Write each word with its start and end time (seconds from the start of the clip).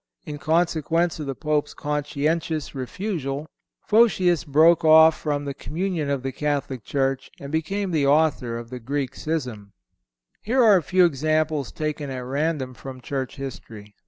In 0.25 0.39
consequence 0.39 1.19
of 1.19 1.27
the 1.27 1.35
Pope's 1.35 1.75
conscientious 1.75 2.73
refusal 2.73 3.45
Photius 3.85 4.43
broke 4.43 4.83
off 4.83 5.15
from 5.15 5.45
the 5.45 5.53
communion 5.53 6.09
of 6.09 6.23
the 6.23 6.31
Catholic 6.31 6.83
Church 6.83 7.29
and 7.39 7.51
became 7.51 7.91
the 7.91 8.07
author 8.07 8.57
of 8.57 8.71
the 8.71 8.79
Greek 8.79 9.13
schism. 9.13 9.73
Here 10.41 10.63
are 10.63 10.77
a 10.77 10.81
few 10.81 11.05
examples 11.05 11.71
taken 11.71 12.09
at 12.09 12.25
random 12.25 12.73
from 12.73 12.99
Church 12.99 13.35
History. 13.35 13.93